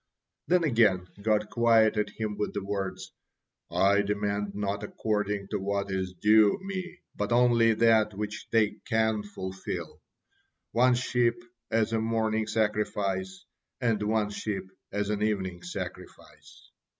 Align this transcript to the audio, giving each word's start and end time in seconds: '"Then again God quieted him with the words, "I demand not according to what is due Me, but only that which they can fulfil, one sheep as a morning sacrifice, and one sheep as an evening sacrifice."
'"Then 0.47 0.63
again 0.63 1.09
God 1.21 1.51
quieted 1.51 2.09
him 2.17 2.35
with 2.35 2.55
the 2.55 2.65
words, 2.65 3.11
"I 3.69 4.01
demand 4.01 4.55
not 4.55 4.81
according 4.81 5.49
to 5.49 5.59
what 5.59 5.91
is 5.91 6.13
due 6.15 6.57
Me, 6.63 7.01
but 7.15 7.31
only 7.31 7.75
that 7.75 8.15
which 8.15 8.47
they 8.51 8.77
can 8.89 9.21
fulfil, 9.21 10.01
one 10.71 10.95
sheep 10.95 11.35
as 11.69 11.93
a 11.93 12.01
morning 12.01 12.47
sacrifice, 12.47 13.45
and 13.79 14.01
one 14.01 14.31
sheep 14.31 14.71
as 14.91 15.11
an 15.11 15.21
evening 15.21 15.61
sacrifice." 15.61 16.71